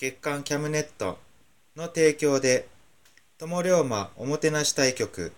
[0.00, 1.18] 月刊キャムネット
[1.76, 2.66] の提供で
[3.36, 5.30] 友龍馬おもてなし対局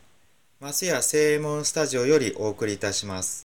[0.61, 3.43] マスヤ正右衛門スタジオよりお送りいたします。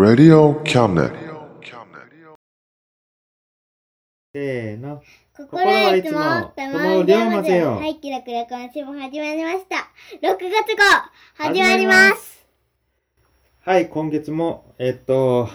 [0.00, 1.12] Radio Cabinet.
[4.32, 5.02] せーの。
[5.36, 9.90] 心はいつも、心玉はいつもを龍馬友を龍馬せよはい、キラキラ今週も始まりました。
[10.26, 12.46] 6月号、始まります。
[13.60, 15.50] はい、今月も、えっと、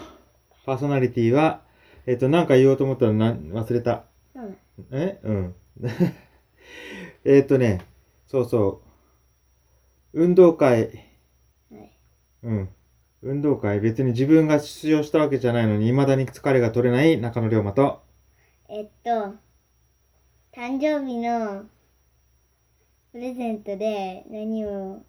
[0.66, 1.62] パーソナリティは、
[2.06, 4.04] えっと、なんか言おうと思ったらな忘れた。
[4.34, 4.58] うん
[4.90, 5.18] え？
[5.22, 5.54] うん。
[7.24, 7.80] えっとね、
[8.26, 8.82] そうそ
[10.12, 10.22] う。
[10.24, 10.90] 運動会。
[11.70, 11.92] はい
[12.42, 12.68] うん。
[13.22, 18.02] 運動会、別に自分が出場したわけじゃないのに、未だに疲れが取れない中野龍馬と、
[18.68, 19.10] えっと、
[20.52, 21.64] 誕生日の
[23.12, 25.02] プレゼントで何を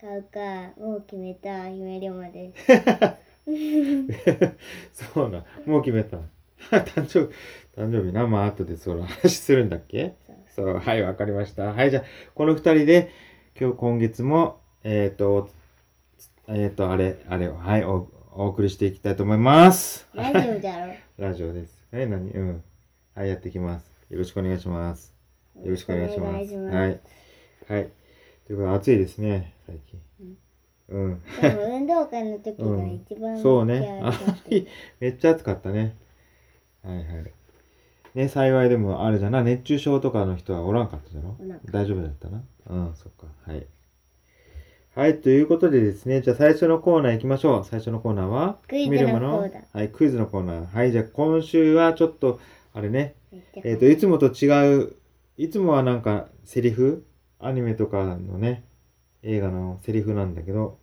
[0.00, 2.66] 買うかもう決めた夢龍馬です。
[4.92, 6.18] そうな、もう決めた。
[6.70, 8.26] 誕生日、誕生日な。
[8.26, 10.14] まあ、後でその話するんだっけ？
[10.54, 11.72] そう、はい、わかりました。
[11.72, 12.04] はい、じゃあ、
[12.34, 13.10] この二人で、
[13.58, 15.48] 今日、今月も、えっ、と、
[16.48, 20.08] えっ、と、あれ、あれを、はいお、お送りしていきたいと思います。
[20.14, 20.94] ラジオだろ。
[21.16, 21.84] ラジオです。
[21.92, 22.30] え、何？
[22.30, 22.64] うん。
[23.14, 23.90] はい、やっていきます。
[24.10, 25.14] よろしくお願いします。
[25.62, 26.28] よろしくお願いします。
[26.28, 27.00] お願いしますはい。
[27.68, 27.90] はい。
[28.46, 30.00] ということで、暑いですね、最近。
[30.20, 30.38] うん。
[30.88, 31.16] でも
[31.76, 34.00] 運動会の時が一番そうね。
[34.02, 35.96] あ気合い入ってめっちゃ暑かったね。
[36.82, 37.06] はいはい。
[38.14, 41.36] ね、幸いでもあれじゃな、熱中症とかの人はおらんかったじゃろ？
[41.70, 42.42] 大丈夫だったな。
[42.70, 43.26] うん、そっか。
[43.46, 43.66] はい。
[44.94, 47.64] はい、ということでですね、じゃあ最初のコーナー行きましょう。
[47.64, 50.66] 最初のコーナーはクイズのコーナーはい、クイズのコーナー。
[50.74, 52.40] はい、じゃあ今週はちょっと、
[52.72, 53.14] あれね、
[53.62, 54.48] えっ、と、いつもと違
[54.82, 54.96] う、
[55.36, 57.04] いつもはなんかセリフ？
[57.38, 58.64] アニメとかのね、
[59.22, 60.78] 映画のセリフなんだけど、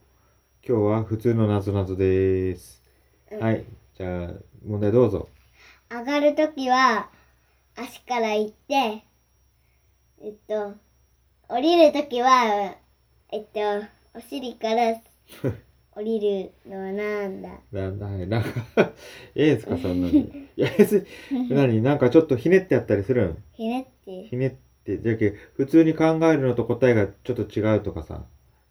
[0.68, 2.81] 今日は普通のなぞなぞです。
[3.31, 3.66] うんはい。
[3.97, 4.29] じゃあ、
[4.66, 5.29] 問題どうぞ。
[5.90, 7.09] 上がるときは
[7.75, 9.03] 足から行って、
[10.22, 10.74] えっと、
[11.47, 12.75] 降りるときは、
[13.31, 13.59] えっと、
[14.13, 14.95] お尻から
[15.95, 17.50] 降りるのはなんだ？
[17.72, 18.50] な、な、なんか、
[19.35, 20.19] ええですか、そんなに。
[20.57, 21.81] いや、別に、 何？
[21.81, 28.23] なんかちょっとひねってやったりするんひねって、ひねって、じゃけ、普通に考えるのと答えがちょっと違うとかさ。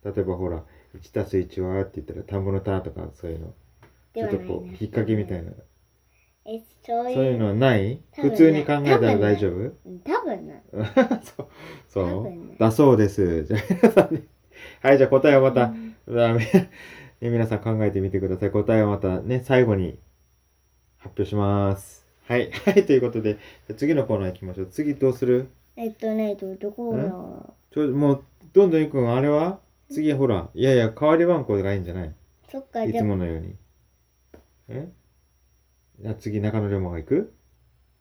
[0.05, 0.63] 例えばほら、
[0.95, 3.55] 1たす1はって言ったら、田んぼの田とかそういうの。
[4.15, 5.51] ちょっとこう、引っ掛けみたいな。
[6.47, 7.15] え、そういう。
[7.17, 8.01] そういうのはない？
[8.15, 9.53] 普通に考えたら大丈夫？
[9.57, 10.55] うん多分な。
[11.23, 11.49] そう。
[11.89, 13.45] そうだそうです。
[13.45, 14.23] じゃあ皆さんね。
[14.83, 16.71] はい、じゃあ答えをまた、あみね
[17.21, 18.51] 皆さん考えてみてください。
[18.51, 19.99] 答えをまたね、最後に
[20.99, 22.07] 発表します。
[22.29, 22.51] はい。
[22.67, 23.39] はい、ということで、
[23.77, 24.67] 次のコーナー行きましょう。
[24.67, 25.49] 次どうする？
[25.77, 29.59] えっとね、ど、どこの、ちょ、もう、どんどん行くん、あれは？
[29.91, 32.15] 次ほら、いやいや、代わり番号がいいんじゃない？
[32.49, 33.57] そっか、いつものように。
[34.69, 34.89] え？
[36.01, 37.33] じゃあ次、中野龍馬が行く？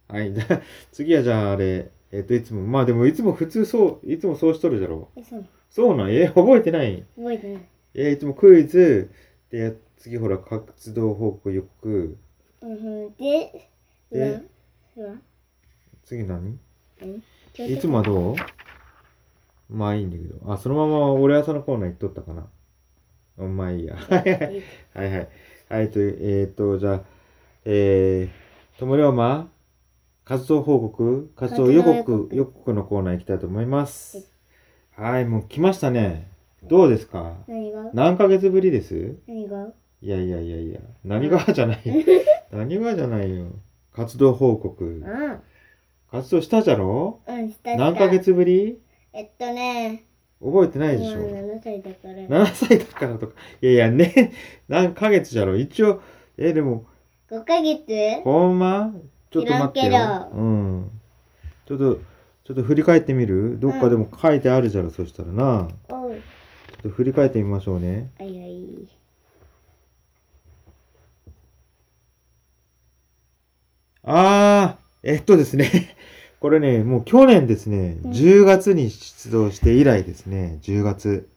[0.07, 0.33] はい。
[0.33, 0.61] じゃあ、
[0.91, 5.09] 次はじゃああれ、えっ、と、いつも、まあでもいつも普通そう、いつもそうしとるじゃろ。
[5.15, 5.45] えそう。
[5.69, 6.11] そうなん？
[6.11, 7.05] え、覚えてない？
[7.15, 7.63] 覚えてない。
[7.95, 9.09] え、いつもクイズ、
[9.49, 12.17] で、次ほら、活動報告予告、
[12.61, 13.69] うんで、
[14.11, 14.41] で、
[16.03, 16.59] 次何
[16.99, 17.19] ちょっと
[17.57, 18.35] いつもはどう？
[19.69, 20.51] まあいいんだけど。
[20.51, 22.47] あ、そのまま俺朝のコーナー行っとったかな。
[23.37, 23.95] うんまあいいや。
[24.09, 24.31] はい
[24.93, 25.29] はい。
[25.69, 27.01] はいという、えー、っと、じゃあ、
[27.65, 29.49] えー、ともりょうま、
[30.25, 34.31] 活動報告、活動予告、告予告のコーナー行きたいと思います。
[34.95, 36.29] はい、もう来ましたね。
[36.63, 37.35] どうですか？
[37.47, 37.89] 何が？
[37.93, 39.17] 何ヶ月ぶりです？
[39.27, 39.73] 何が？
[40.01, 41.81] いやいやいやいや、何がじゃない。
[42.51, 43.47] 何がじゃないよ。
[43.93, 44.83] 活動報告。
[44.85, 45.03] うん。
[46.13, 47.21] 活動したじゃろ？
[47.25, 47.83] うん、したした。
[47.83, 48.77] 何ヶ月ぶり？
[49.13, 50.05] えっとね、
[50.39, 52.45] 覚えてないでし今ょ7歳だから。
[52.45, 53.33] 7歳だからとか。
[53.63, 54.31] いやいや、ね、
[54.67, 55.57] 何ヶ月じゃろ？
[55.57, 56.03] 一応、
[56.37, 56.85] え、でも、
[57.31, 58.21] 5ヶ月？
[58.23, 58.93] ほんま？
[59.31, 60.29] ちょっと待って知らよん。
[60.31, 60.91] けうん。
[61.65, 61.95] ちょっと、
[62.43, 63.57] ちょっと振り返ってみる？
[63.59, 65.67] どっかでも書いてあるじゃろ、そしたらな。
[65.89, 66.11] おう。
[66.11, 66.19] ちょ
[66.77, 68.11] っと振り返ってみましょうね。
[68.19, 68.87] はいはい。
[74.05, 75.95] あー、えっとですね。
[76.43, 81.29] これね、もう去年ですね、うん10月に出動して以来ですね、10月。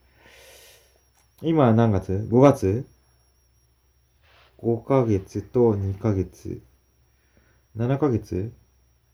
[1.42, 2.84] 今何月 ?5 月
[4.58, 6.60] ?5 ヶ月と2ヶ月。
[7.76, 8.52] 7ヶ月？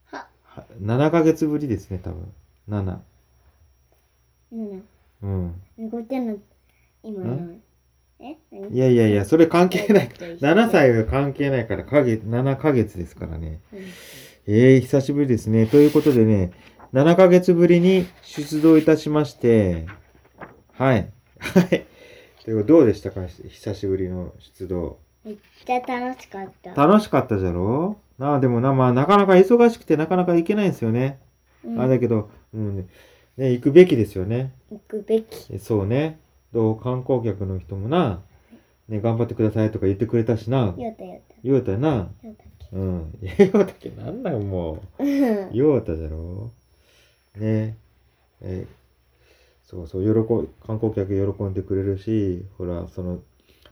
[0.06, 2.32] は、は ?7 ヶ月ぶりですね、多分。
[2.70, 2.98] 7。
[4.52, 4.84] うん。
[5.20, 5.62] うん。
[5.76, 6.38] 猫ちゃんの、
[7.02, 7.52] 今の。
[8.18, 8.38] え？
[8.50, 10.08] 何いやいやいや、それ関係ない。
[10.08, 13.60] と一緒7歳は関係ないから、かげ7ヶ月ですからね。
[13.74, 13.80] うん
[14.46, 15.66] ええ久しぶりですね。
[15.66, 16.50] ということでね、
[16.92, 19.86] 7ヶ月ぶりに出動いたしまして、
[20.72, 21.10] はい。
[21.38, 21.84] はい。
[22.66, 23.24] どうでしたか？
[23.26, 24.98] 久しぶりの出動。
[25.24, 26.74] めっちゃ楽しかった。
[26.74, 27.98] 楽しかったじゃろ？
[28.18, 31.20] なあ、でもな、まあ、なかなか忙しくてなかなか行けないんですよね。
[31.64, 32.86] うんあだけど、うんね、
[33.36, 34.52] ね、行くべきですよね。
[34.72, 35.54] 行くべき。
[35.54, 36.18] えそうね。
[36.52, 38.20] どう観光客の人もな、
[38.88, 40.74] ね、頑張ってくださいとか言ってくれたしな。
[40.76, 41.34] よったよった。
[41.44, 41.88] 言うたよな。
[41.88, 42.34] よったっ
[42.72, 43.18] うん。
[43.20, 45.02] 言うたっけなんだよ、もう。
[45.04, 45.48] け。
[45.52, 46.50] ようたじゃろ？
[47.36, 47.76] ね。
[48.40, 48.66] え
[49.62, 53.20] そうそう喜ん観光客喜んでくれるしほらその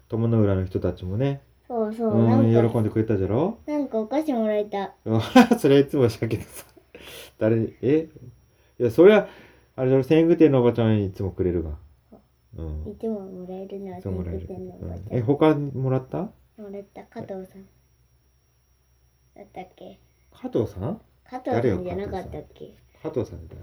[0.09, 1.43] 友の浦の人たちもね。
[1.67, 3.59] そうそうう、なん喜んでくれたじゃろ？
[3.67, 4.95] なんかお菓子もらえた。
[5.59, 6.65] それはいつもしたけどさ
[7.39, 8.09] 誰え？
[8.79, 9.29] いやそりゃ
[9.77, 10.05] あれだろ？
[10.05, 11.71] 天狗店のおばちゃんいつもくれるが。
[12.57, 12.91] うん。
[12.91, 15.05] いつももらえるのはいつももらえる、天狗店のおばうん。
[15.05, 15.19] ちゃん。
[15.19, 16.19] え他にもらった？
[16.19, 16.33] も
[16.71, 17.65] らった加藤さん。
[19.41, 19.99] だったっけ？
[20.33, 21.01] 加藤さん？
[21.29, 22.75] 加藤さんじゃなかったっけ？
[23.03, 23.57] 加藤さんって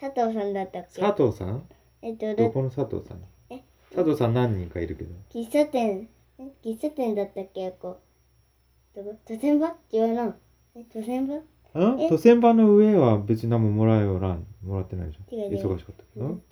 [0.00, 1.00] 佐藤さんだったっけ？
[1.00, 1.62] 誰佐藤さん？
[2.02, 3.18] えっと、だどこの佐藤さん？
[3.50, 3.62] え？
[3.94, 5.14] 佐藤さん何人かいるけど。
[5.32, 6.08] 喫茶店、
[6.38, 6.42] え？
[6.64, 7.70] 喫茶店だったっけ？
[7.72, 8.00] こ。
[8.96, 8.96] う。
[8.96, 9.16] どこ？
[9.24, 9.74] 都線場？
[9.92, 10.36] 違うな。
[10.74, 11.34] え、都線場？
[11.36, 12.08] んえ？
[12.08, 15.34] 都線版の上は別に何ももらえよらんもらってないでしょ？
[15.34, 15.66] 違う違う。
[15.74, 16.26] 忙しかったけど。
[16.26, 16.42] うん。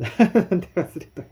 [0.00, 1.22] なんで忘れた？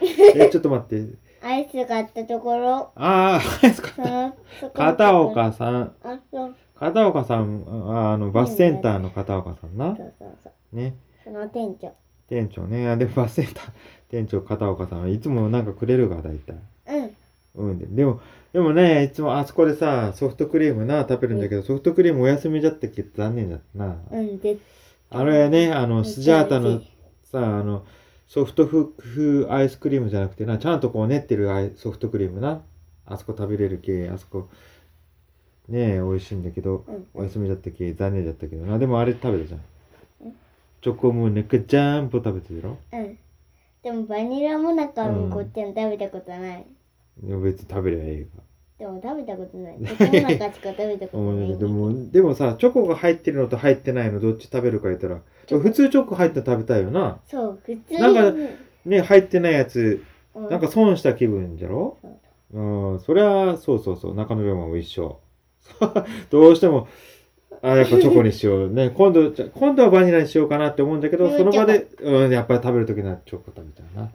[0.36, 1.06] えちょっと待って
[1.46, 4.30] アイス買ったところ、あああれですかその、そこの
[4.70, 4.84] ところ。
[4.84, 5.94] 片岡さん。
[6.02, 6.56] あ、そう。
[6.78, 9.94] 片岡さんああのバスセンターの片岡さんな。
[9.96, 10.76] そうそうそう。
[10.76, 10.96] ね。
[11.22, 11.94] その店長。
[12.28, 12.88] 店長ね。
[12.88, 13.64] あでバスセンター。
[14.10, 16.56] 店長片岡さんはいつもなんかくれるが大体。
[17.56, 17.70] うん。
[17.70, 17.86] うんで。
[17.86, 18.20] でも
[18.52, 24.56] でもねいつもあそこでさソフトクリームな食べるんだけど、ソフトクリームお休みじゃったっけ残念だったな、うん、で、
[25.10, 26.80] あれねあのスジャータの
[27.30, 27.84] さあの
[28.26, 32.62] ソフト風アイスクリームじゃなくてなちゃんとこう練ってるアイソフトクリームな
[33.06, 34.48] あそこ食べれる系あそこ
[35.68, 39.60] ねえ美味しいんだけど、うんお休みだったけ残念だったけどなでもあれ食べたじゃん
[40.26, 40.36] うん
[40.82, 43.18] チョコムーネクジャンプ食べてるようん。
[43.82, 46.66] でもバニラモナカのこっちゃん食べたことない。
[47.24, 48.26] いや別に食べりゃええ
[48.78, 49.78] でも食べたことない。
[49.78, 51.50] チ ョコモナカしか食べたがことない。
[51.52, 58.00] うんでもでもさチョコが入ってるのと入ってないのどっち食べるか言ったら普通チョコ入って食べたいよなそう、普通に。
[58.00, 58.32] なんか
[58.84, 60.02] ね入ってないやつ
[60.34, 61.96] うんなんか損した気分じゃろ？
[62.02, 62.12] そう
[62.52, 65.18] うん、そりゃ、そうそうそう、中野龍馬も一緒。
[66.30, 66.86] どうしても、
[67.62, 68.70] あ、やっぱチョコにしよう。
[68.72, 74.10] ね、今度、今度はバニラにしようかなって思うんだけど、うんその場で、うん、やっぱり食べるときにはチョコ食べちゃうな。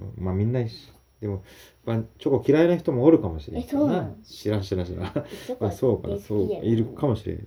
[0.00, 0.92] うん、まあみんな一緒。
[1.22, 1.42] でも、
[1.86, 4.16] まあ、チョコ嫌いな人もおるかもしれなの？
[4.22, 5.00] 知らん知らん知らん。
[5.58, 7.46] まあそうかな、そう、いるかもしれん。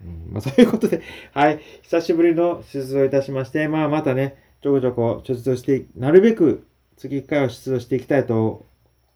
[0.00, 1.02] うん、まあそういうことで、
[1.32, 8.66] はい、久しぶりの出動いたしまして、まあまたね、ちょこちょこ出動して、なるべく次1回は出動していきたいと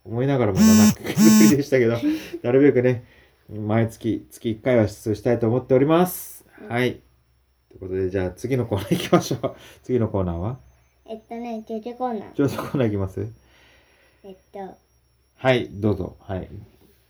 [0.05, 1.97] 思いながらも7ヶ月ぶりでしたけど、
[2.43, 3.05] なるべくね、
[3.49, 6.45] 毎月、月1回は出動したいと思っております。
[6.69, 7.01] はい。
[7.69, 9.57] ということで、じゃあ次のコーナー行きましょう。
[9.83, 10.59] 次のコーナーは？
[11.07, 12.35] えっとね、ジョジョコーナー。
[12.35, 13.27] 上手コーナー行きます？
[14.25, 14.59] えっと、
[15.37, 16.17] はい、どうぞ。
[16.21, 16.49] はい。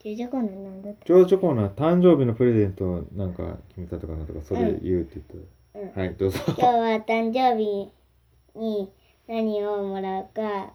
[0.03, 5.85] ジョジョコーナーなんだっ上手コーナー、誕生日のプレゼントなんか決めたとかなんとか、それ言うって言ったら。
[5.85, 6.41] うんはい、どうぞ。
[6.49, 6.73] 今日は
[7.07, 7.93] 誕生日
[8.57, 8.91] に
[9.29, 10.73] 何をもらうか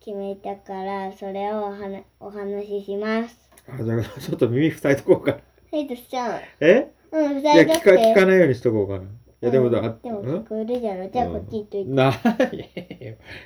[0.00, 3.48] 決めたから、それをお話お話しします。
[3.68, 5.38] あ、じゃあ、ちょっと耳塞いとこうかな。
[5.70, 6.40] ヘイトしちゃん。
[6.58, 6.90] え？
[7.12, 8.26] うん、いや、塞いどく聞か、聞かて。
[8.26, 9.04] ないようにしとこうかな。
[9.04, 9.06] い
[9.40, 10.24] や、でもだ、あでもん？
[10.24, 11.08] 聞こえるじゃろ。
[11.08, 11.90] じゃあこっち行っといて。
[11.92, 12.16] な、い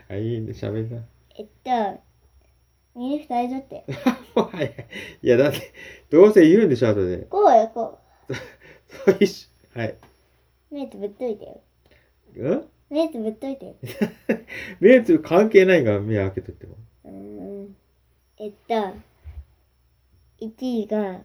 [0.08, 1.02] やいいいね、喋んな。
[1.36, 2.00] えっと、
[2.94, 3.84] 見る二人だって。
[4.34, 4.74] はいはい。
[5.22, 5.72] いや、だって、
[6.10, 7.18] どうせ言うんでしょ、後で。
[7.30, 7.98] こうよ、こ
[9.06, 9.48] そう一緒
[9.80, 9.88] はい。
[9.90, 10.74] う。
[10.74, 11.60] 目つぶっといてよ。
[12.36, 13.66] うん 目つぶっといて。
[13.66, 13.74] よ。
[14.80, 16.66] 目つぶ関係ないが目開けとって。
[16.66, 16.76] も。
[17.04, 17.76] うーん。
[18.36, 18.74] えっと、
[20.40, 21.24] 1位が、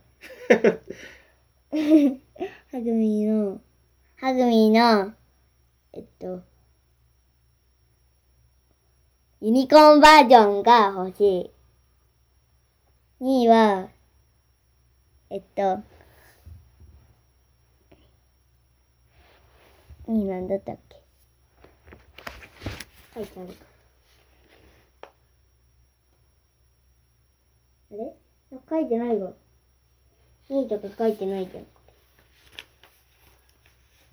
[2.71, 3.61] ハグミの、
[4.15, 5.13] ハグミの、
[5.93, 6.41] えっと、
[9.41, 11.51] ユニコーンバージョンが欲しい。
[13.21, 13.89] 2位は、
[15.29, 15.61] えっと、
[20.07, 21.01] 2位なんだったっけ？
[23.15, 23.53] 書いてあるか。
[27.91, 28.13] あれ？
[28.69, 29.33] 書いてないわ。
[30.49, 31.65] 2位とか書いてないじゃん。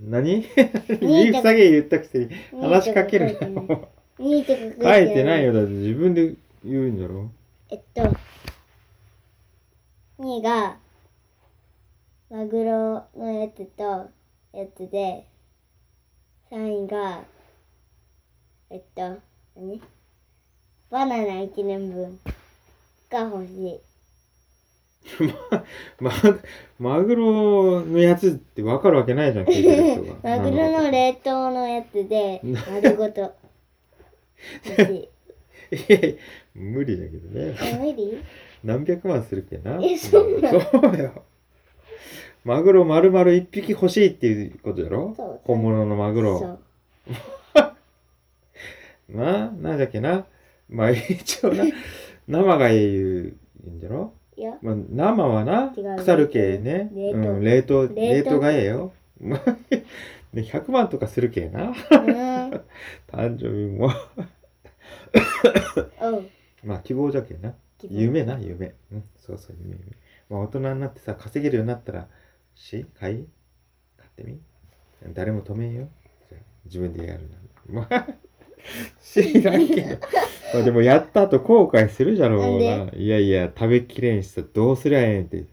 [0.00, 0.44] 何？
[1.00, 3.40] 言いふさげ言ったくせに話しかけるな。
[4.18, 5.52] 2位とか書いて 書いてないよ。
[5.52, 6.34] だって自分で
[6.64, 7.30] 言うんだろ。
[7.70, 8.02] えっと、
[10.18, 10.78] 2位が、
[12.30, 14.08] マグロのやつと、
[14.52, 15.26] やつで、
[16.50, 17.22] 3位が、
[18.70, 19.18] えっと、
[19.54, 19.82] 何？
[20.90, 22.18] バナナ1年分
[23.10, 23.80] が欲しい。
[26.00, 26.10] ま、
[26.78, 30.16] マグロのやつって分かるわけないじゃん、聞いてる人が。
[30.38, 33.34] マグロの冷凍のやつで、丸ごと。
[34.64, 35.10] 欲し
[35.70, 35.76] い。
[35.76, 35.98] いや
[36.54, 37.56] 無理だけどね。
[37.60, 38.24] え、無理？
[38.66, 39.78] 何百万するけな。
[39.82, 41.22] えそうなの そうよ。
[42.44, 45.14] マグロ丸々一匹欲しいっていうことだろ？
[45.16, 46.38] そう本物のマグロ。
[46.38, 46.58] そう。
[49.16, 50.26] な、なんだっけな。
[50.68, 51.64] まあ一応な、
[52.26, 54.12] 生が言うんじゃろ？
[54.36, 56.90] いや、まあ、生はな腐るけね。
[56.94, 58.92] 冷凍うん、冷凍、冷冷凍凍がええよ。
[59.20, 59.50] まあ
[60.34, 61.68] ね100万とかするけな。
[61.68, 61.74] うん。
[63.08, 63.90] 誕生日も。
[66.00, 66.24] おう。
[66.64, 67.54] まあ希望じゃけんな。
[67.82, 68.74] 夢な、夢。
[68.92, 69.84] うん、そうそう、夢、夢。
[70.28, 72.08] まあ大人になってさ、稼げるようになったら、
[72.54, 73.26] し、買い
[73.96, 74.38] 買ってみ？
[75.12, 75.88] 誰も止めんよ。
[76.64, 77.28] 自分でやる
[77.68, 77.80] な。
[77.80, 78.06] まあ、
[79.02, 79.98] 知らんけど。
[80.54, 82.90] まあでもやった後後悔するじゃろうな。
[82.92, 85.44] いやいや、食べきれんしさ、どうすりゃええんって。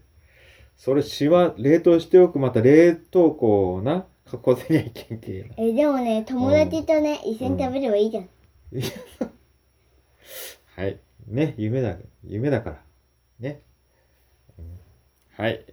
[0.76, 8.28] それ、しわ、冷凍しておく、また冷凍庫をな、囲せにゃいけんけえでもね、友達とね、一緒に食べればいいじゃん。
[10.76, 10.98] はい。
[11.26, 12.82] ね、夢だ、夢だから。
[13.40, 13.62] ね。
[14.58, 14.64] うん
[15.36, 15.64] はい。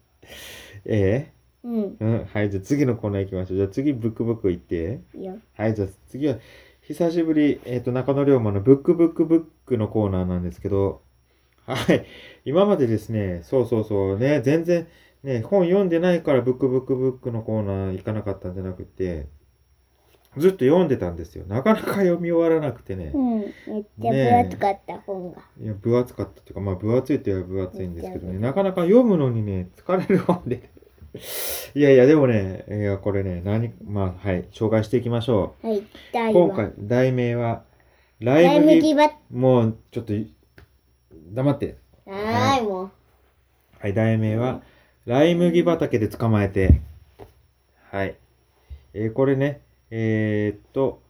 [0.84, 1.32] え
[1.64, 1.96] うん。
[2.00, 2.24] えうん。
[2.26, 2.50] はい。
[2.50, 3.56] じゃあ次のコーナー行きましょう。
[3.56, 5.00] じゃあ次、ブックブック行って。
[5.14, 5.26] い。
[5.54, 5.74] はい。
[5.74, 6.38] じゃあ次は、
[6.82, 11.02] 久しぶり、えっ、と、中野龍馬のブックブックブックのコーナーなんですけど、
[11.66, 12.06] はい。
[12.44, 14.86] 今までですね、そうそうそう、ね、全然、
[15.22, 19.26] ね、本読んでないからブックブックブックのコーナー行かなかったんじゃなくて、
[20.36, 21.44] ずっと読んでたんですよ。
[21.46, 23.12] なかなか読み終わらなくてね。
[23.14, 23.40] うん。
[23.40, 25.42] めっちゃ分厚かった本が。
[25.60, 30.70] いや、分厚かったっていうか、まあ、分厚いといえば分厚いんですけどね、なかなか読むのにね、疲れる本で。
[31.74, 37.62] いやいや、でもね、いや、これね、何、まあ、はい、紹介していきましょはい、今回、題名は、
[38.18, 40.12] ラライイ麦、麦バッもう、ちょっと、
[41.32, 41.76] 黙って。
[42.06, 42.90] はーい、もう。
[43.78, 44.62] はい、題名は、
[45.06, 46.80] ライ麦畑で捕まえて。
[47.90, 48.16] はい。
[48.94, 49.60] えーこれね、
[49.90, 51.02] えーっと、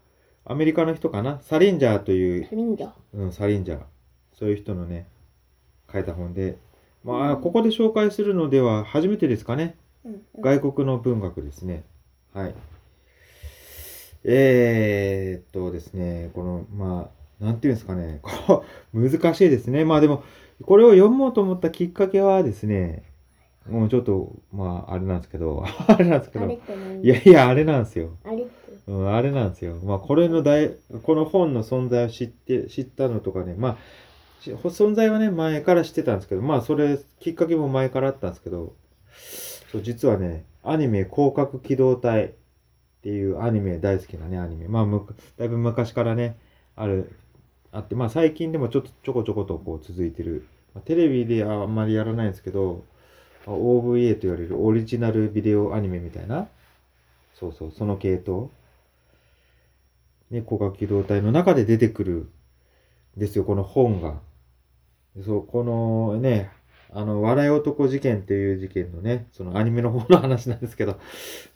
[0.45, 1.40] アメリカの人かな？
[1.40, 2.90] サリンジャーというサリンジャー。
[3.14, 3.81] うん、サリンジャー。
[4.33, 5.07] そういう人のね、
[5.93, 6.59] 書いた本で、
[7.04, 9.76] まあ、ここで紹介するのでは初めてですかね？
[10.04, 10.23] うん。
[10.40, 11.85] 外国の文学ですね。
[12.33, 12.54] はい。
[14.25, 18.64] えー、っとですね、この、まあ、なんていうんですかね、 こ
[18.95, 19.85] う難しいですね。
[19.85, 20.23] まあでも、
[20.62, 23.02] これを読もうと思ったきっかけはですね、
[23.69, 28.16] もうちょっと、まあ、あれなんですけど、 あれなんですけどいやいや、あれなんですよ。
[28.25, 28.47] あれ？
[28.87, 29.76] うん、あれなんですよ。
[29.83, 33.79] まあ、これの大、この本の存在を知って、知ったのとかね、まあ、
[34.43, 38.75] 存在はね、前から知ってたんですけど、まあ、それ、きっかけも前からあったんですけど、
[39.73, 42.31] そう、実はね、アニメ、広角機動隊っ
[43.03, 44.69] ていうアニメ、大好きなね、アニメ。
[44.69, 45.07] まあ、む
[45.38, 46.37] だいぶ昔からね、
[46.76, 47.11] ある、
[47.73, 50.47] あって、まあ、最近でもちょっとちょこちょことこう続いてる。
[50.75, 52.85] まあテレビであんまりやらないんですけど、
[53.47, 56.49] まあ OVA と言われるオリジナルビデオアニメみたいな、
[57.38, 58.50] そうそう、その系統。
[60.35, 62.12] ね、広角機動隊の中で出てくる
[63.17, 64.21] んですよ、この本が。
[65.25, 66.50] そう、このね、
[66.91, 70.99] あの、笑い男事件っていう事件のね、そのアニメの方の話なんですけど、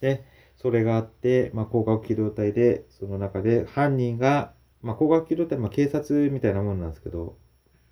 [0.00, 0.25] ね、
[0.56, 7.37] それがあって、まあ、広角機動隊で、その中で犯人が、まあ、広角機動隊、まあ、警察みたいなもんなんですけど、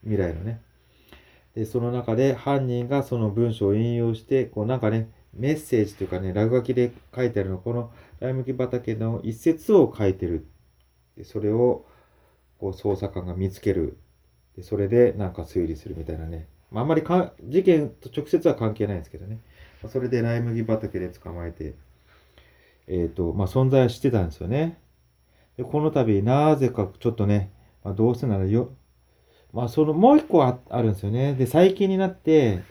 [0.03, 0.61] 未来のね。
[1.55, 7.91] で、その中で犯人がその文章を引用して、こうなんかね、メッセージというかね、落書きで書いてあるの、この
[8.21, 10.47] ライ麦畑の一節を書いてる。
[11.17, 11.85] でそれを、
[12.59, 13.99] こう、捜査官が見つける。
[14.57, 16.49] でそれでなんか推理するみたいなね。
[16.71, 19.41] まあ、あんまりか事件と直接は関係ないんですけどね。
[19.83, 21.75] まあそれでライ麦畑で捕まえて、
[22.89, 24.79] えっ、と、まあ、存在は知ってたんですよね。
[25.57, 27.51] で、この度、なぜかちょっとね、
[27.85, 28.71] まあ、どうせならよ、
[29.53, 31.35] まあ、その、もう一個あるんですよね。
[31.35, 32.63] で、最近になって、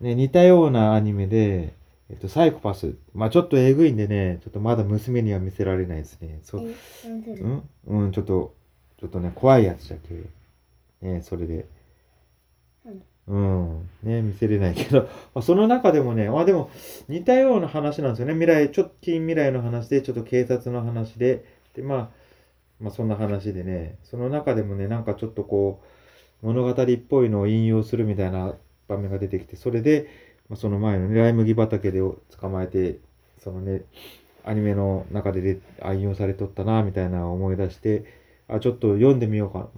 [0.00, 1.74] ね、似たようなアニメで、
[2.10, 2.94] えっと、サイコパス。
[3.14, 6.40] まあ、ちょっとえぐいんでね、ちょっとまだ娘には見せられないですね。
[6.44, 7.62] そう、うん？
[7.86, 8.54] うん、ちょっと、
[9.00, 10.14] ちょっとね、怖いやつだけ。
[11.06, 11.66] ね、それで。
[13.28, 13.88] うん。
[14.04, 16.70] ね、見せれないけど、まあ、その中でもね、まあでも、
[17.08, 18.34] 似たような話なんですよね。
[18.34, 21.44] 未来、ちょっと近未来の話で、ちょっと警察の話で、
[21.74, 22.10] で、まあ、
[22.78, 25.82] まあそんな話でね、その中でもね、なんかちょっとこ
[26.42, 28.54] う、物語っぽいのを引用するみたいな
[28.86, 30.08] 場面が出てきて、それで、
[30.48, 32.98] ま、その前のね、ライ麦畑で捕まえて、
[33.38, 33.82] そのね、
[34.44, 38.04] アニメの中でであ引用されとったな、みたいな思い出して、
[38.48, 39.68] あ、ちょっと読んでみようか。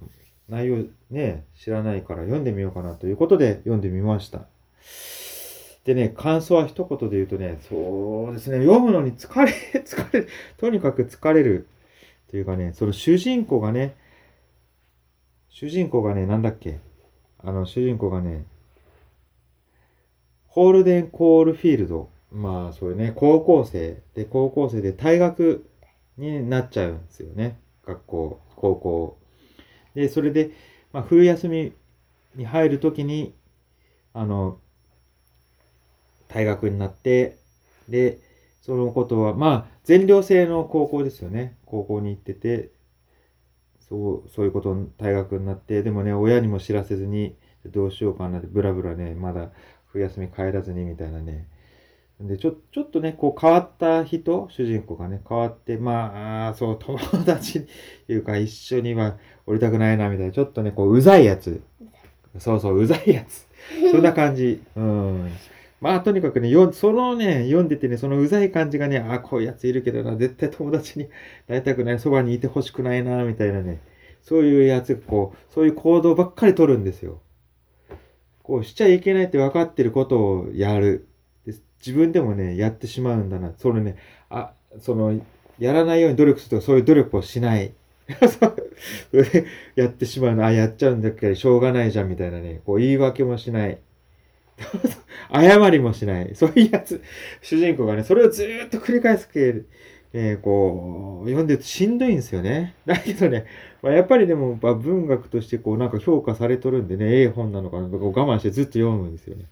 [0.47, 4.47] 内容ね、知らないから読んでみようかなということで読んでみました。
[5.85, 9.51] でね、感想は一言で言うとね、そうですね、読むのに疲れ、
[9.85, 11.67] 疲れ、とにかく疲れる。
[12.29, 13.95] というかね、その主人公がね、
[15.49, 16.79] 主人公がね、なんだっけ？
[17.39, 18.45] あの、主人公がね、
[20.49, 22.09] ホールデン・コールフィールド。
[22.31, 24.01] まあ、そういうね、高校生。
[24.15, 25.67] で、高校生で退学
[26.17, 27.59] になっちゃうんですよね。
[27.85, 29.17] 学校、高校。
[29.95, 30.51] で、それで、
[30.91, 31.73] まあ、冬休み
[32.35, 33.33] に入るときに、
[34.13, 34.59] あの、
[36.27, 37.37] 退学になって、
[37.87, 38.19] で、
[38.61, 41.57] そのことは、まあ、全寮制の高校ですよね。
[41.65, 42.69] 高校に行ってて、
[43.87, 49.51] そう、そういうこと、退学になって、でもね、親にも知らせずに、どうしようかなって、ブラブラね、まだ
[49.91, 51.47] 冬休み帰らずにみたいなね。
[52.21, 57.65] で、ちょ、ちょっとね、こう変わった人、主人公がね、変わって、まあ、そう、友達
[58.09, 61.61] いうか、一緒には降りたくないな、みたいな、ちょっとね、こう、うざいやつ。
[62.37, 63.47] そうそう、うざいやつ。
[63.91, 64.61] そんな感じ。
[64.75, 65.31] うん。
[65.79, 71.07] まあ、とにかくね、よそのね、読んでてね、そのうざい感じがね、あ、こういうやついるけどな、絶対友達に
[71.47, 73.79] なりたくない、そばにいてほしくないな、みたいなね。
[74.21, 77.21] そういうやつ、こう、そういう行動ばっかり取るんですよ。
[78.49, 81.07] こうしちゃいけないって分かってることをやる。
[81.85, 83.53] 自分でもね、やってしまうんだな。
[83.55, 83.95] そのね、
[84.27, 85.21] あ、その、
[85.59, 87.73] やらないように努力するとか、そういう努力をしない。
[89.75, 92.61] やってしまうの、あ、やっちゃうんだっけ、しょうがないじゃん、みたいなね。
[92.65, 93.77] こう、言い訳もしない。
[95.31, 96.31] 謝りもしない。
[96.33, 97.03] そういうやつ、
[97.43, 99.61] 主人公がね、それをずっと繰り返すけ、
[100.13, 102.73] えーこう、読んでるとしんどいんですよね。
[102.85, 103.45] だけどね、
[103.81, 109.45] まあ、やっぱりでも、まあ、文学としてこう、なんか評価されとるんでね、ええ本なのかなとか我慢してずっと読むんですよね。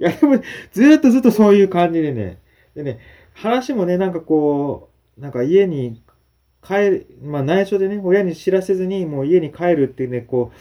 [0.00, 0.40] いや、でも、
[0.72, 2.38] ずっとずっとそういう感じでね、
[2.74, 3.00] でね、
[3.34, 6.00] 話もね、なんかこう、なんか家に
[6.62, 10.56] 帰る、まあ内緒でね、親に知らせずに、もう家に帰るってね、こう、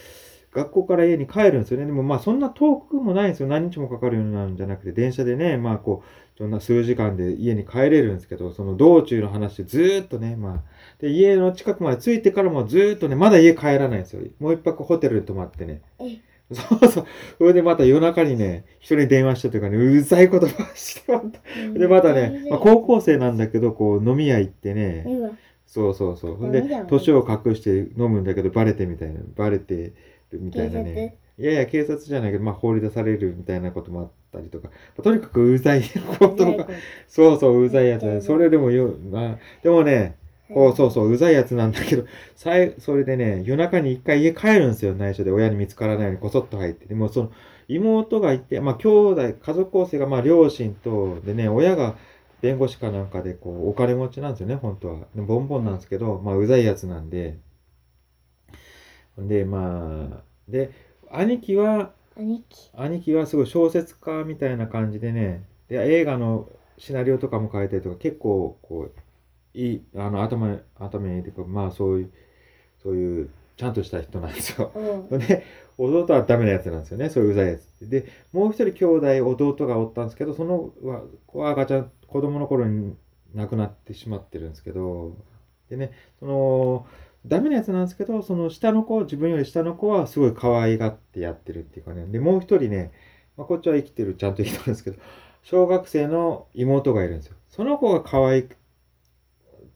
[0.57, 1.85] 学校から家に帰るんですよね。
[1.85, 3.47] でもまあそんな遠くもないんですよ。
[3.47, 10.63] 何日もかかるようなんじゃなくて、電車でね、まあこう、そんな数時間で家に帰れるんですけど、その道中の話でずーっとね、まあ、
[10.99, 14.21] で、家の近くまで着いてからもずーっとね、まだ家帰らないんですよ。
[14.39, 15.81] もう一泊ホテルに泊まってね。
[15.99, 16.17] え
[16.51, 17.05] そうそう。
[17.37, 21.39] それでまた夜中にね、人に電話してというかね、うざい言葉してまた。
[21.73, 25.05] で、またね、まあ、高校生なんだけど、こう、飲み屋行ってね、
[25.65, 26.35] そうそうそう。
[26.35, 29.93] ほんで年を隠して飲むんだけど、バレてみたいな、バレて
[30.31, 31.17] るみたいなね。
[31.39, 35.83] いやいや、警察じゃないけど、まあ、放り出されるみたいなこともあったりとか、まあとにかくうざい
[36.19, 36.67] ことが、
[37.07, 38.21] そうそう、うざいやつね。
[38.21, 40.17] それでもよ、まあ、でもね、
[40.53, 45.31] こう、そうそう、うざいやつなんだけど、 さい、それでね、夜中に一回家帰るんですよ、内緒で。
[45.31, 46.85] 親に見つからないようにこそっと入って。
[46.87, 47.31] でも、その、
[47.67, 51.97] 妹がいて、まあ、兄弟、家族構成が、まあ、両親と、でね、親が
[52.41, 54.99] 弁護士かなんかで、こう、お金持ちなんですよね、本当は。
[55.15, 57.37] でボンボンなんですけど、まあ、うざいやつなんで。
[59.17, 60.71] で、まあ、で、
[61.11, 72.11] 兄貴は、兄貴兄貴はすごい小説家みたいな感じでね、で、映画のシナリオとかも書いたりとか、結構、こう、いい、あの、頭に、頭にいいというか、まあ、そういう、
[72.83, 74.71] そういう、ちゃんとした人なんですよ。
[74.75, 75.43] うんで、
[75.79, 77.09] 弟はダメなやつなんですよね。
[77.09, 77.89] そういううざいやつ。
[77.89, 78.85] で、もう一人兄
[79.21, 80.73] 弟、弟がおったんですけど、その
[81.33, 82.95] は赤ちゃん、子供の頃に
[83.33, 85.15] 亡くなってしまってるんですけど、
[85.69, 86.87] でね、その、
[87.25, 92.05] ダメなやつなんですけど、その下の子、自分より下の子はすごい可愛がってやってるっていうかね。
[92.05, 92.91] で、もう一人ね、
[93.35, 94.97] まあ、こっちは生きてる、ちゃんと生きてるんですけど、
[95.43, 97.35] 小学生の妹がいるんですよ。
[97.49, 98.57] その子が可愛く、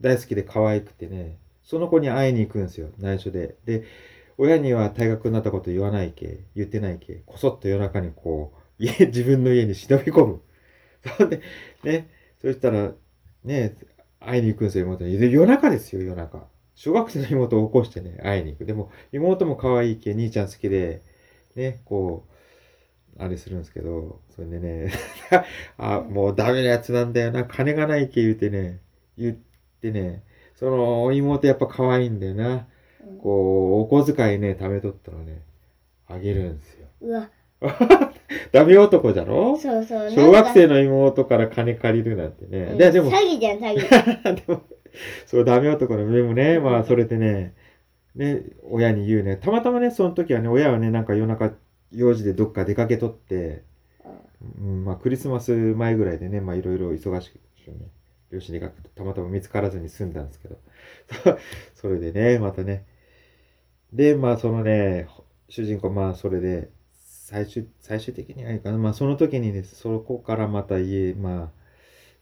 [0.01, 3.55] 大好きで可愛くてね、その子に会いに行くんですよ、内緒で。
[3.65, 3.83] で、
[4.37, 10.41] 親には退学になったこと言わないけ、言ってないけ、こそっと夜中にこう、 家、自分の家に忍び込む。
[11.17, 11.41] そんで、
[11.83, 12.09] ね、
[12.41, 12.93] そしたら、
[13.43, 13.75] ね、
[14.19, 15.31] 会いに行くんですよ、妹に。
[15.31, 16.47] 夜中ですよ、夜中。
[16.83, 18.65] 小学生の妹を起こしてね、会いに行く。
[18.65, 21.03] でも、妹も可愛いけ、兄ちゃん好きで、
[21.55, 22.25] ね、こ
[23.19, 24.91] う、あれするんですけど、それでね、
[25.77, 28.79] あ、もうダメなやつなんだよな、金がないけ言うてね、
[29.15, 29.37] 言っ
[29.79, 30.23] てね、
[30.55, 32.65] その妹やっぱ可愛いんだよな。
[33.21, 35.43] こう、お小遣いね、貯めとったらね、
[36.07, 36.87] あげるんですよ。
[37.01, 37.29] うわ、
[38.51, 39.55] ダメ男じゃろ？
[39.55, 40.09] そうそう。
[40.09, 42.69] 小学生の、の妹から金借りるなんてね。
[42.71, 44.35] うんで、でも、詐欺じゃん、詐欺。
[44.47, 44.63] でも、
[45.25, 47.55] そう、ダメ男の、でもね、まあ、それでね、
[48.15, 49.37] ね、親に言うね。
[49.37, 51.53] たまたまね、その時はね、親はね、なんか夜中、
[51.91, 53.63] 用事でどっか出かけとって、
[54.59, 57.89] うん、まあ、クリスマス前ぐらいでね、まあ、いろいろ忙しくてね、
[58.31, 60.57] 両親にかくて、たまたま見つからずに済んだんですけど、
[61.75, 62.85] それでね、またね、
[63.93, 65.07] で、まあ、そのね、
[65.49, 68.77] 主人公、まあ、それで、最終、最終的にはいいかな。
[68.77, 71.60] まあ、その時にね、そこからまた家、まあ、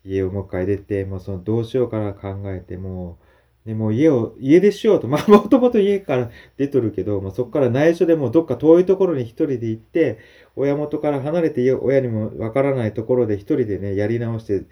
[0.04, 3.18] 家をもう一回出て、もうそのどうしようから考えて、も
[3.66, 10.20] う、ね、も家を、家出しようと、まあ、もともと家から出とるけど、まあ、そこから内緒でもうどっか遠いところに一人で行って、
[10.56, 14.64] 親元から離れて、親にもわからないところで一人でね、やり直して、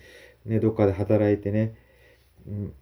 [0.46, 1.76] ね、どっかで働いてね、
[2.48, 2.74] うん、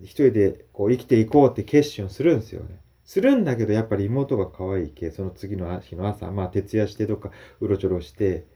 [0.00, 2.80] 一人でこう生きていこうって決心をするんですよね。
[3.04, 8.46] するんだけど、やっぱり妹が可愛いけ、その次の日の朝、まあ、徹夜してどっかうろちょろして、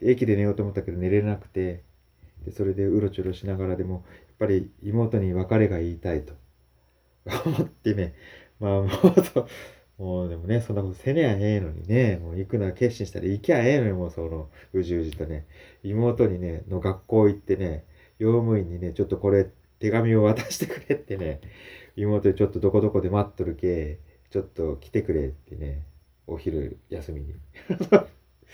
[0.00, 1.82] 駅で寝ようと思ったけど寝れなくて、
[2.48, 4.02] でそれでうろちょろしながらでも、やっ
[4.38, 6.34] ぱり妹に別れが言いたいと。
[7.44, 8.14] 思ってね、
[8.58, 8.88] まあもう
[9.22, 9.46] そ、
[9.98, 15.46] もうでもね、そんなことせねやええのにね、もう行くのは決心したら行きゃええのに、もうその、うじうじとね、
[15.82, 17.84] 妹にね、の学校行ってね、
[18.18, 19.46] 用務員にね、ちょっとこれ
[19.78, 21.40] 手紙を渡してくれってね、
[21.96, 23.98] 妹にちょっとどこどこで待っとるけ、
[24.30, 25.84] ちょっと来てくれってね、
[26.26, 27.34] お昼休みに。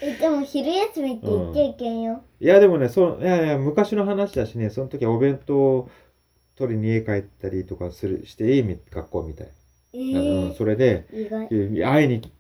[0.01, 2.25] え、でも昼休みって言っちゃいけんよ。
[2.41, 5.91] いや、でもね、その、いやいや、昔の話だしね、その時はお弁当を
[6.57, 9.49] 取りに家帰ったりとかする、していいみ学校みたい。
[9.95, 11.49] えうん、ー、それで、意外。
[11.85, 12.33] 会いに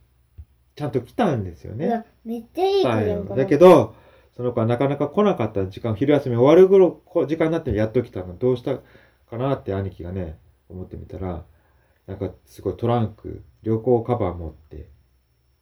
[0.77, 2.05] ちゃんと来たんですよね。
[2.25, 3.37] めっちゃいい子来たんじゃんかな。
[3.37, 3.95] よだけど、
[4.37, 8.37] その子はなかなか来なかった時間、昼休み終わる頃、こ時間になってやっと来たの。
[8.37, 8.79] どうした
[9.31, 10.39] かなって兄貴がね、
[10.69, 11.45] 思ってみたら、
[12.07, 14.89] なんかすごいトランク、旅行カバー持って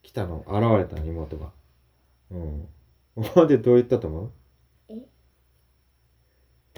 [0.01, 1.51] 来たの、現れたの、妹が。
[2.33, 2.67] うん。
[3.23, 4.31] ほんでどう言ったと思う？
[4.89, 5.07] え？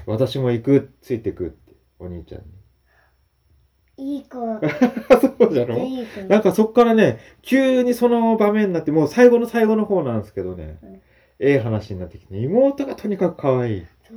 [0.06, 4.16] 私も行く、ついてくって、お兄ちゃんに。
[4.18, 4.38] いい子。
[5.40, 5.78] そうじゃろ？
[5.78, 6.06] い。
[6.28, 11.02] なんかそっからね、急にその場面になって、もう最後の最後の方なんですけどね、うん
[11.38, 13.86] ええ話になってきて、妹がとにかく可愛い。
[14.08, 14.14] そ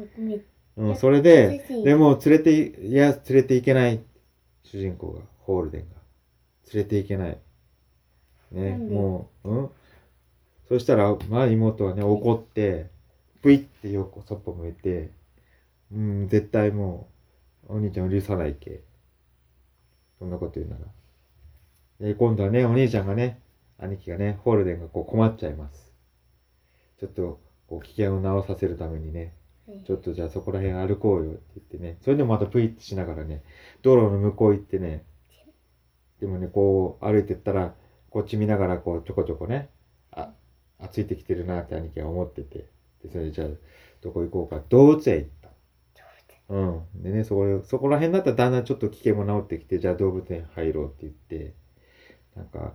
[0.77, 4.01] うん、それで、でも連れてい、いや、連れていけない。
[4.62, 5.96] 主人公が、ホールデンが。
[6.72, 7.38] 連れていけない。
[8.53, 9.70] ね、もう、うん？
[10.68, 12.90] そしたら、まあ妹はね、怒って、
[13.42, 15.11] ブイって横、そっぽ向いて、
[15.92, 17.09] うん、絶対も
[17.68, 18.83] う、お兄ちゃんを許さないけ。
[20.18, 20.81] そんなこと言うなら。
[22.09, 23.40] で、今度はね、お兄ちゃんがね、
[23.78, 25.92] 兄貴がね、ホールデンがこう困っちゃいます。
[27.00, 29.35] ちょっと、こう、危険を直させるためにね、
[29.87, 33.42] ちょっとじゃあそこら辺歩こうよって言ってね、それでもまたプイってしながらね、
[33.83, 35.04] 道路の向こう行ってね、
[36.20, 37.74] でもね、こう歩いてったら、
[38.11, 39.68] こっち見ながらこうちょこちょこね、
[40.78, 42.66] あ、ついてきてるなって兄貴は思ってて、
[43.02, 43.48] で、それでじゃあ
[44.02, 45.48] どこ行こうか、動物園行った。
[46.50, 47.02] うん。
[47.02, 51.54] でね、そこ、そこら辺だったらだんだんちょっと危険も治ってきて、じゃあ動物園入ろうって言って、
[52.36, 52.72] なんか、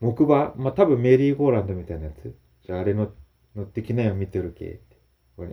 [0.00, 2.34] 木馬、まあ多分メリーゴーランドみたいなやつ。
[2.66, 3.12] じゃああれの
[3.56, 4.96] 乗ってきなよ、見てるけって。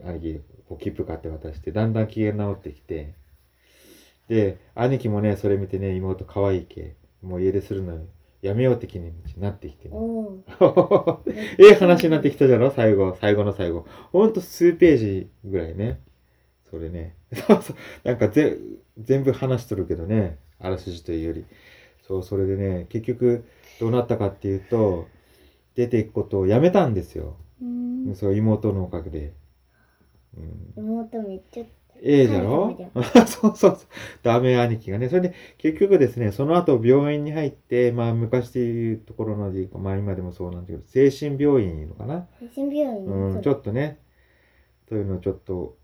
[0.06, 3.16] 兄貴、こう切符買って渡して、だんだん機嫌直ってきて、
[4.28, 8.06] で、兄貴もね、それ見てね、妹可愛いけ、もう家出するのよ
[8.44, 9.90] やめようって気になってきて
[11.58, 12.72] ええ話になってきたじゃろ？
[12.72, 13.88] 最後、最後の最後。
[14.12, 16.02] ほんと数ページぐらいね。
[16.70, 17.16] それね。
[17.34, 17.78] そうそう。
[18.04, 18.58] なんかぜ、
[19.00, 20.40] 全部話しとるけどね。
[20.60, 21.46] あらすじというより。
[22.06, 23.46] そう、それでね、結局、
[23.80, 25.08] どうなったかっていうと、
[25.76, 27.38] 出ていくことをやめたんですよ。
[27.62, 29.34] うんそう、妹のおかげで。
[30.36, 31.64] うん、妹めっちゃ
[32.02, 32.76] ええじゃろ？
[33.28, 33.78] そうそうそう。
[34.24, 35.08] ダメ兄貴がね。
[35.10, 42.28] それで、結局ですね、その後病院に入って、まあ昔でいうところのまあ今でもそうなんだけど、精神病院いうのかな？
[42.40, 43.06] 精神病院？
[43.06, 44.00] うん、ちそょっとね、
[44.90, 45.78] そういうのをちょっと、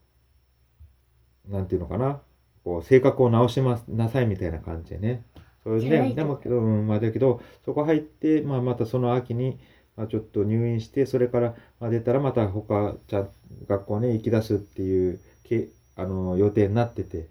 [1.48, 2.22] なんていうのかな？
[2.63, 5.24] こう、性格を直します、なさいみたいな感じでね。
[5.63, 9.60] それで、じゃないとでもけど、うん、まあだけど、そこ入って、まあまたその秋に、
[9.95, 13.30] まあちょっと入院して、それから、まあ出たらまた他、ちゃん、
[13.67, 17.27] 学校ね、行き出すっていう、けあの、予定になってて、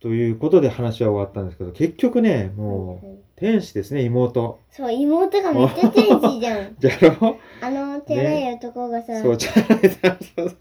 [0.00, 4.60] ということで話は終わったんですけど、結局ね、もう、天使ですね、妹。
[4.70, 7.36] そう妹がめっちゃ天使じゃん じゃろ？
[7.60, 9.90] あの照れい男がさ、そう、じゃない
[10.36, 10.52] そう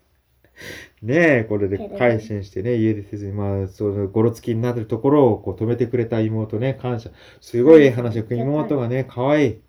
[1.01, 7.09] ねえ、これで改心してね、家出せずに、まあ、その、ごろつきになってるところを、こう、止めてくれた妹ね、感謝。
[7.41, 9.59] すごいええ話、妹がね、可愛い。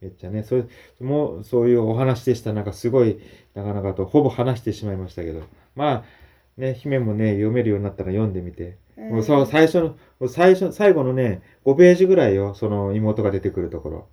[0.00, 0.64] めっちゃね、それ、
[1.00, 2.54] もう、そういうお話でした。
[2.54, 3.18] なんか、すごい、
[3.54, 5.42] なかなかと、ほぼ話してしまいましたけど。
[5.76, 6.04] まあ、
[6.56, 8.76] ね、姫もね、読めるようになったら読んでみて。
[8.96, 14.08] もうそう、最初の、最初、最後のね、5ページぐらいよ、その妹が出てくるところ。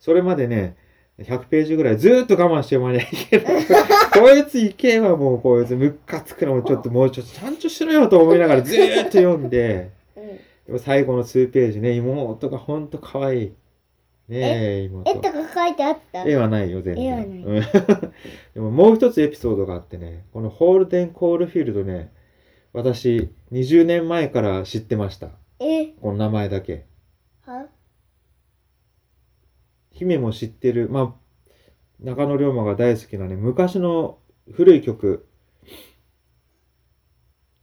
[0.00, 0.76] それまでね、
[1.18, 3.64] 100ページぐらいずーっと我慢して読まなきゃいけない。
[4.12, 10.24] こいついけばもうこいつムッカつくのもちょっともうちょっとちゃんとしろよと思いながらずーっと読んで、うん
[10.66, 13.52] でも最後の数ページね、妹がほんと可愛い。
[14.28, 15.10] ねえ、妹。
[15.10, 16.24] 絵とか書いてあった？
[16.24, 17.04] 絵はないよ、全然。
[17.04, 17.26] 絵はない。
[17.26, 17.62] うん。
[18.54, 22.10] でももう一つエピソードがあってね、このホールデン・コールフィールドね、
[22.72, 25.30] 私、20年前から知ってました。
[25.60, 25.88] え？
[26.00, 26.86] この名前だけ。
[27.42, 27.66] は？
[29.90, 31.52] 姫も知ってる、まあ、
[32.00, 34.18] 中野龍馬が大好きなね、昔の
[34.50, 35.26] 古い曲、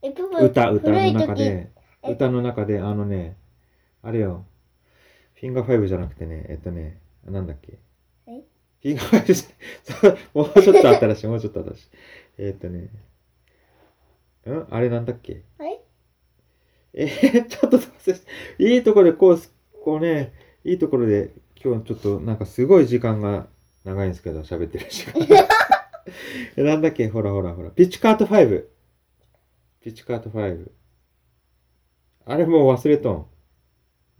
[0.04, 1.71] えププ歌、歌の中で、
[2.04, 2.12] え？
[2.12, 3.36] 歌の中で、あのね、
[4.02, 4.45] あれよ、
[5.41, 7.80] フィンガーファイブじゃなくてね、えっとね、なんだっけ？
[8.27, 8.43] え？
[8.84, 11.88] フィンガーファイブじゃ、 もうちょっとあったらしい、もうちょっとあったらしい。
[12.38, 12.91] えっとね、
[14.45, 14.67] ん？
[14.69, 15.41] あれなんだっけ？
[15.58, 15.82] はい
[16.93, 17.80] えー、ちょっと
[18.60, 19.51] いいところでこうす、
[19.84, 20.32] こうね、
[20.63, 23.47] いいところで、今日ちょっとなんかすごい時間が
[23.84, 25.25] 長いんですけど、喋ってる時間。
[26.56, 27.08] えなんだっけ？
[27.10, 27.71] ほらほらほら。
[27.71, 28.67] ピッチカート5。
[29.80, 30.69] ピッチカート5。
[32.25, 33.25] あれもう忘れとん。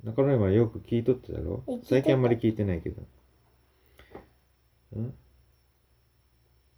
[0.04, 3.02] 中野山よく聞いとっただろ最近あんまり聞いてないけど。
[5.00, 5.14] ん？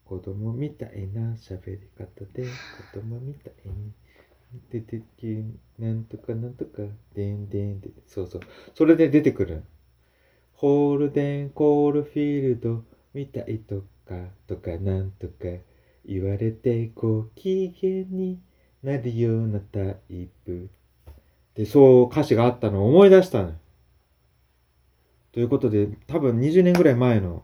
[0.05, 3.91] 子供みたいな喋り方で、子供みたいに。
[4.69, 5.43] 出てき、
[5.79, 6.83] なんとかなんとか、
[7.15, 8.41] でんでんで、そうそう。
[8.75, 9.63] それで出てくる。
[10.53, 12.83] ホールデンコールフィールド
[13.13, 15.33] みたいとか、とかなんとか
[16.05, 18.39] 言われてご機嫌に
[18.83, 20.69] なるようなタイプ。
[21.55, 23.53] で、そう歌詞があったのを思い出したの。
[25.31, 27.43] ということで、多分20年ぐらい前の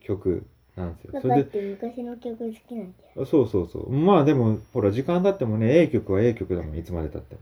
[0.00, 1.20] 曲なんですよ。
[1.20, 3.26] それで昔の曲好きなんだよ。
[3.26, 3.90] そうそうそう。
[3.92, 7.40] まあでも、ほら、時間経ってもね、A 曲は A 曲だもん、いつまで経っても。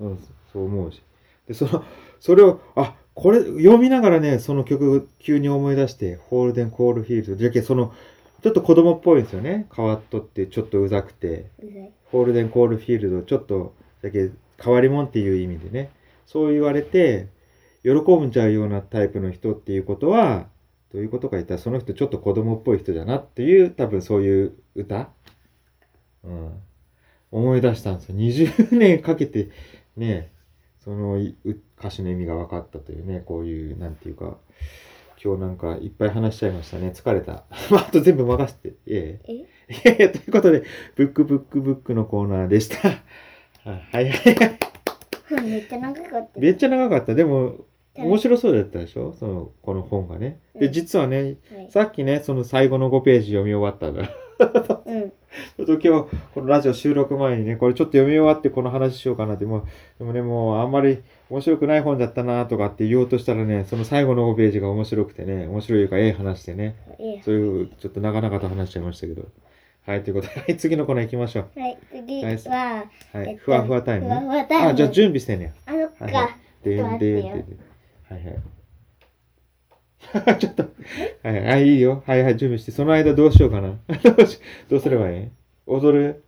[0.00, 0.10] うん。
[0.10, 0.18] うん、
[0.52, 1.02] そう思うし。
[1.48, 1.84] で、その、
[2.20, 7.36] それを、あ、これ、読みながらね、その曲、急に思い出して、ホールデン・コールフィールド。
[7.36, 7.92] じゃけ、その、
[8.42, 9.66] ちょっと子供っぽいんですよね。
[9.74, 11.46] 変わっとって、ちょっとうざくて。
[11.62, 11.92] うざい。
[12.06, 14.30] ホールデン・コールフィールド、ちょっと、だけ、
[14.62, 15.90] 変わり者っていう意味でね。
[16.26, 17.28] そう言われて、
[17.82, 20.48] 喜んじゃうようなタイプの人っていうことは、
[20.92, 25.10] どういうことか言ったら、その人ちょっと子供っぽい人だなっていう、多分そういう歌
[26.24, 26.52] うん。
[27.30, 28.16] 思い出したんですよ。
[28.16, 29.50] 20年かけて、
[29.96, 30.32] ね、
[30.84, 31.18] その
[31.78, 34.36] 歌詞の意味が分かったというね、こういう、なんていうか、
[35.22, 36.92] 今日なんかいっぱい話しちゃいましたね。
[36.94, 37.44] 疲れた。
[37.70, 38.74] まあ、あと全部任せて。
[38.86, 39.32] えええ？
[39.34, 39.46] い
[39.84, 40.64] やいや、ということで、
[40.96, 42.76] ブックブックブックのコーナーでした。
[43.64, 45.42] はいはいはい。
[45.42, 46.40] めっちゃ長かった。
[46.40, 47.14] めっちゃ長かった。
[47.14, 47.56] でも、
[47.96, 49.14] 面白そうだったでしょ？
[49.18, 50.40] その、この本がね。
[50.58, 54.10] で、うん実はね、はいさっきね、その最後の5ページ読み終わったんだ。
[54.86, 55.10] うん。
[55.10, 59.64] ちょっと今日、このラジオ収録前にね、これちょっと読み終わってこの話しようかなって、もう、
[59.98, 69.28] でもね、もうあんまり面白くない本だったなとかって言おうとしたらね、その最後の5ページが面白くてね、面白いか、ええ話してね、ええそういう、ちょっと長々と話しちゃいましたけど。
[69.86, 71.60] はい、ということで、はい、次のコーナー行きましょう。
[71.60, 75.54] はい、次はいは、はい、えっとふわふわタイムふわふわタイムあ、じゃあ準備してね。
[75.66, 76.64] あのはいはか、い。
[76.64, 77.24] ででんでん。
[77.24, 77.34] はい
[78.12, 78.18] は
[80.34, 80.38] い。
[80.38, 80.64] ちょっと、
[81.22, 82.02] はいはい、いいよ。
[82.06, 82.72] はいはい、準備して。
[82.72, 83.78] その間どうしようかな。
[84.02, 85.28] どうしどうすればいい？
[85.66, 86.24] 踊る？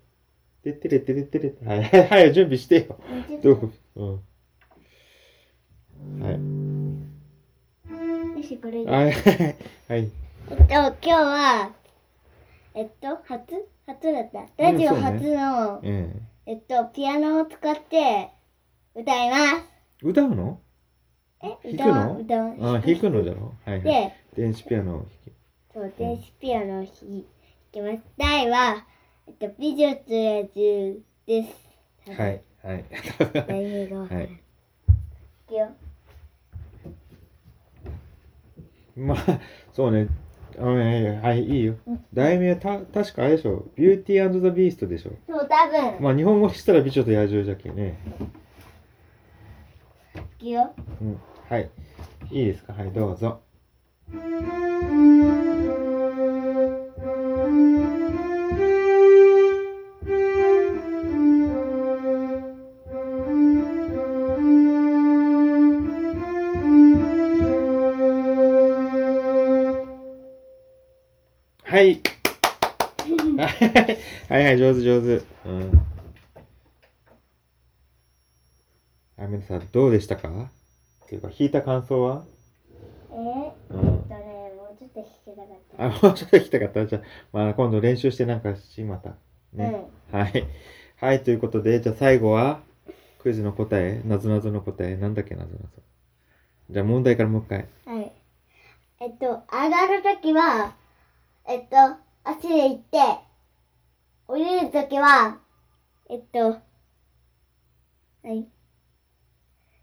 [0.62, 1.54] てってれってれってれ。
[1.66, 2.98] はいはいはい、準備してよ。
[3.42, 3.72] どう？
[3.96, 4.20] うん。
[6.22, 6.32] はい。
[8.38, 8.90] よし、これで。
[8.90, 9.56] はいはい
[9.88, 10.10] はい。
[10.50, 11.70] えっと、今日は、
[12.74, 13.68] えっと、初？
[13.86, 14.46] 初だった。
[14.62, 18.30] ラジオうんそうね初の、ええっと、ピアノを使って
[18.94, 19.64] 歌います。
[20.04, 20.60] え歌うの？
[21.42, 22.18] え弾くの？
[22.18, 22.56] 歌う。
[22.76, 23.24] あ、弾くの？
[23.24, 23.54] だろ？
[23.64, 23.82] はいはい。
[23.82, 25.08] で、電子ピアノを弾
[25.74, 26.86] そう、電子ピアノを弾
[27.72, 28.02] きます。
[28.16, 28.86] 題は、
[29.26, 31.70] えっと、美女と野獣です。
[32.04, 32.10] き。
[32.10, 32.42] はい。
[32.62, 32.84] はい。
[33.48, 33.98] 題名が。
[34.06, 34.24] はい。
[34.24, 34.28] い
[35.48, 35.68] くよ。
[38.96, 39.40] まあ、
[39.72, 40.08] そうね。
[40.58, 41.74] あのねはい、いいよ。
[42.12, 43.66] 題名た、確かあれでしょ。
[43.76, 45.10] ビューティーザ・ビーストでしょ。
[45.28, 46.00] そう、多分。
[46.02, 47.98] まあ、日本語にしたら美女と野獣じゃけね。
[50.40, 50.74] いくよ。
[51.00, 51.20] うん。
[51.48, 51.70] はい。
[52.30, 52.72] いいですか？
[52.72, 53.40] はい、どうぞ。
[71.72, 72.02] はい。
[74.28, 75.24] はいはい、上手上手。
[75.46, 75.86] うん。
[79.16, 80.28] あ、皆さん、どうでしたか？
[81.06, 82.26] っていうか、弾いた感想は？
[83.10, 83.14] え？
[83.14, 83.18] ー、
[83.70, 83.88] うん。
[83.88, 85.84] えっとね、もうちょっと弾けたかった。
[85.86, 86.84] あ、もうちょっと弾きたかった？
[86.84, 89.14] じゃあ、まあ、今度練習してなんかし、また。
[89.54, 89.88] ね。
[90.10, 90.46] はい。
[90.96, 92.60] はい、ということで、じゃあ最後は、
[93.20, 95.68] クイズの答え、なぞなぞの答え、なんだっけ、なぞなぞ。
[96.68, 97.66] じゃあ問題からもう一回。
[97.86, 98.12] はい。
[99.00, 100.74] えっと、上がるときは、
[101.48, 101.76] えっと、
[102.24, 102.98] 足で行って、
[104.28, 105.38] 降りるときは、
[106.08, 106.60] えっと、は
[108.24, 108.46] い。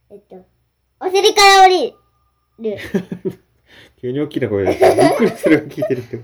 [0.10, 0.46] えっと、
[1.02, 1.96] お尻から降り
[2.60, 2.78] る。
[4.02, 4.96] 急に大きな声だった。
[4.96, 6.18] びっくりする聞いてる人。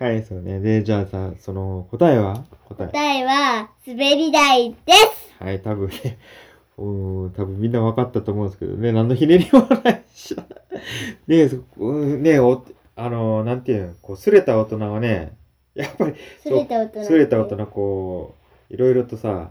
[0.00, 0.60] はい、はい、そうね。
[0.60, 2.44] で、じゃあさ、その、答えは？
[2.68, 2.86] 答え。
[2.86, 5.34] 答えは、滑り台です。
[5.40, 6.18] はい、多分ね、
[6.78, 10.36] うん、多分みんな分かったと思うんですけどね、何のひねりもないし。
[11.26, 12.64] ねそうんねお、
[12.96, 15.36] あの、なんていうの、こう、すれた大人はね、
[15.74, 17.04] やっぱり、すれた大人。
[17.04, 18.34] すれた大人、こ
[18.70, 19.50] う、いろいろとさ、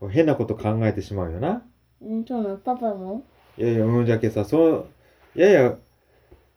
[0.00, 1.62] こう変なこと考えてしまうよな。
[2.00, 3.22] うん、そうなの、パパも？
[3.58, 4.86] いやいや、うん、じゃけさ、そう、
[5.36, 5.76] いやいや、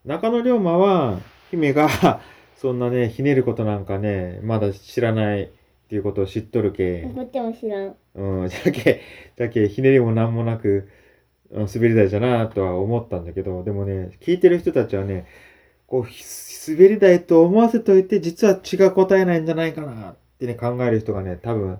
[0.04, 1.88] 中野龍馬は、姫が、
[2.56, 5.48] そんなね、ひねることなんかね、まだ知らないっ
[5.88, 7.02] ていうことを知っとるけ。
[7.14, 7.94] こっちも知らん。
[8.14, 9.02] うん、じゃけ、
[9.36, 10.82] じゃけ、ひねりもなんもなく、うん
[11.72, 15.26] 滑り台じゃなとは思ったんだけど、でもね、聞いてる人たちはね、
[15.94, 16.24] こう、ひ
[16.72, 21.78] 滑り台と思わせといて、実は違う答えないんじゃないかなってね、考える人がね、多分、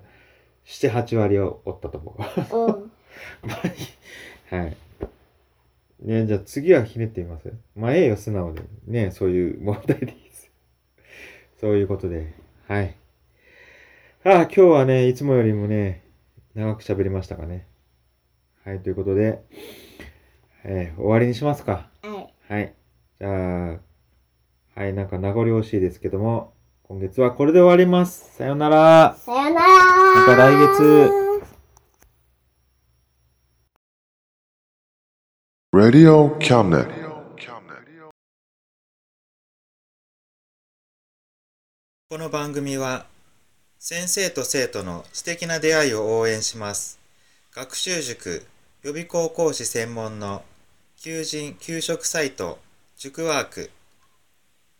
[0.65, 2.55] 7、8割をおったと思う。
[2.55, 2.91] おう。
[3.45, 4.77] まあいいはい。
[6.01, 7.51] ねじゃあ次はひねってみます？
[7.75, 8.61] まあええよ、素直で。
[8.87, 10.49] ねそういう問題でいいです。
[11.59, 12.33] そういうことで。
[12.67, 12.95] はい。
[14.23, 16.03] ああ、今日はね、いつもよりもね、
[16.53, 17.67] 長く喋りましたかね。
[18.63, 19.41] はい、ということで、
[20.63, 21.89] えー終わりにしますか。
[22.01, 22.53] はい。
[22.53, 22.73] はい。
[23.19, 23.79] じゃあ、
[24.77, 28.35] はい、なんか名残惜しいですけども、今月はこれで終わります。
[28.35, 29.15] さようなら。
[29.25, 29.69] さよなら
[30.15, 31.41] また来月。
[35.71, 36.89] Radio Cabinet.
[42.09, 43.05] この番組は
[43.79, 46.99] 先生と生徒の素敵な出会いを応援します
[47.53, 48.45] 学習塾
[48.83, 50.43] 予備校講師専門の
[50.97, 52.59] 求人・給食サイト
[52.95, 53.71] 塾ワーク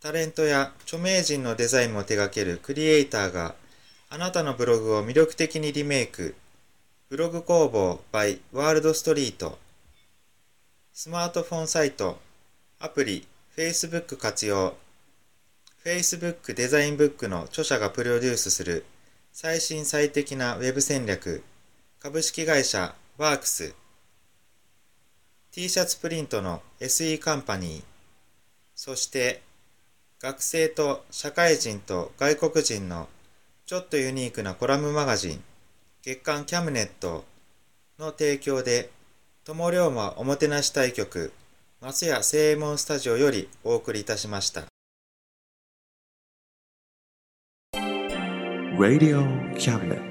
[0.00, 3.54] タレントや著名人のデザインも手掛けるクリエイターが
[4.08, 6.34] あなたのブログを魅力的にリメイク。
[7.10, 9.58] ブログ工房 by ワールドストリート。
[10.92, 12.18] スマートフォンサイト、
[12.78, 14.74] アプリ、Facebook 活用。
[15.84, 18.84] Facebook デザインブックの著者がプロデュースする
[19.32, 21.42] 最新最適なウェブ戦略
[22.00, 23.74] 株式会社ワークス
[25.52, 27.82] t シャツプリントの SE カンパニー
[28.74, 29.40] そして
[30.22, 33.08] 学生と社会人と外国人の
[33.64, 35.42] ちょっとユニークなコラムマガジン
[36.02, 37.24] 月刊キャムネット
[37.98, 38.90] の提供で
[39.44, 41.32] 友龍馬おもてなし対局
[41.80, 44.64] 松屋正右衛門スタジオよりお送りいたしました
[48.78, 50.09] Radio Cabinet.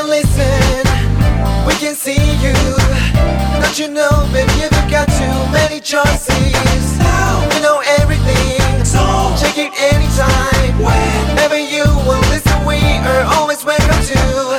[0.00, 2.54] can listen, we can see you.
[3.60, 6.98] Don't you know, baby, you've got too many choices.
[6.98, 9.00] Now you know everything, so
[9.40, 10.78] check it anytime.
[10.78, 14.49] Whenever you want, listen, we are always welcome to.